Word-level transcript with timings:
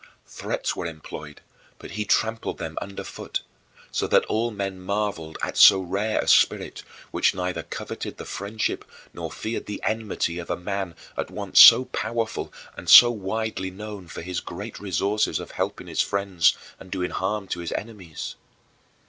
Threats 0.25 0.75
were 0.75 0.87
employed, 0.87 1.41
but 1.77 1.91
he 1.91 2.05
trampled 2.05 2.57
them 2.57 2.75
underfoot 2.81 3.41
so 3.91 4.07
that 4.07 4.25
all 4.25 4.49
men 4.49 4.81
marveled 4.81 5.37
at 5.43 5.57
so 5.57 5.79
rare 5.79 6.19
a 6.19 6.27
spirit, 6.27 6.81
which 7.11 7.35
neither 7.35 7.61
coveted 7.61 8.17
the 8.17 8.25
friendship 8.25 8.83
nor 9.13 9.29
feared 9.31 9.67
the 9.67 9.79
enmity 9.83 10.39
of 10.39 10.49
a 10.49 10.57
man 10.57 10.95
at 11.15 11.29
once 11.29 11.59
so 11.59 11.85
powerful 11.85 12.51
and 12.75 12.89
so 12.89 13.11
widely 13.11 13.69
known 13.69 14.07
for 14.07 14.23
his 14.23 14.39
great 14.39 14.79
resources 14.79 15.39
of 15.39 15.51
helping 15.51 15.85
his 15.85 16.01
friends 16.01 16.57
and 16.79 16.89
doing 16.89 17.11
harm 17.11 17.47
to 17.49 17.59
his 17.59 17.71
enemies. 17.73 18.33